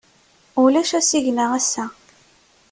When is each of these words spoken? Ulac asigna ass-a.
Ulac 0.61 0.91
asigna 0.99 1.45
ass-a. 1.57 1.85